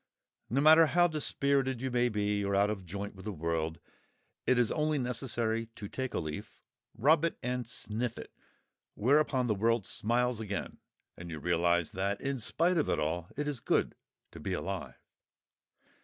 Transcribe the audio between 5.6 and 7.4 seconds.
to take a leaf, rub it